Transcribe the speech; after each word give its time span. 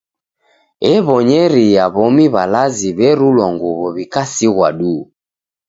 Ebonyeria 0.93 1.83
w'omi 1.93 2.25
w'alazi 2.33 2.89
w'erulwa 2.97 3.45
nguw'o 3.53 3.87
w'ikasighwa 3.95 4.67
duu. 4.79 5.01